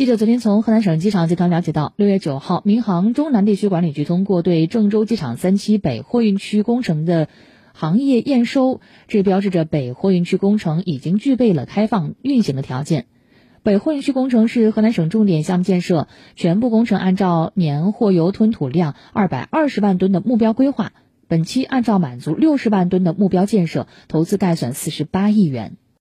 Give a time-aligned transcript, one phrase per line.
[0.00, 7.28] 记者昨天从河南省机场集团了解到六月九号民航中南地区管理局通过对郑州机场三期北货运区工程的
[7.74, 13.08] 行业验收这标志着北货运区工程已经具备了开放运行的条件。
[13.62, 20.92] 北货运区工程是河南省重点项目建设全部工程按照年货油吞吐量二百二十万吨的目标规划
[21.28, 25.76] 本期按照满足六十万吨的目标建设投资概算四十八亿元。